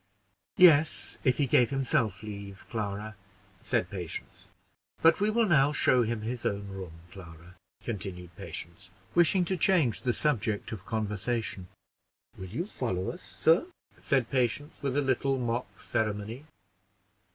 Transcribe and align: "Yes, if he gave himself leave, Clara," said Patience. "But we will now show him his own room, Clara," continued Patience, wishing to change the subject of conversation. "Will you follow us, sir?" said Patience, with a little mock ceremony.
"Yes, 0.57 1.19
if 1.23 1.37
he 1.37 1.45
gave 1.45 1.69
himself 1.69 2.23
leave, 2.23 2.65
Clara," 2.71 3.15
said 3.61 3.91
Patience. 3.91 4.49
"But 5.03 5.19
we 5.19 5.29
will 5.29 5.45
now 5.45 5.71
show 5.71 6.01
him 6.01 6.21
his 6.21 6.43
own 6.43 6.69
room, 6.69 7.01
Clara," 7.11 7.55
continued 7.83 8.35
Patience, 8.35 8.89
wishing 9.13 9.45
to 9.45 9.55
change 9.55 10.01
the 10.01 10.11
subject 10.11 10.71
of 10.71 10.87
conversation. 10.87 11.67
"Will 12.35 12.47
you 12.49 12.65
follow 12.65 13.11
us, 13.11 13.21
sir?" 13.21 13.67
said 13.99 14.31
Patience, 14.31 14.81
with 14.81 14.97
a 14.97 15.01
little 15.03 15.37
mock 15.37 15.79
ceremony. 15.79 16.45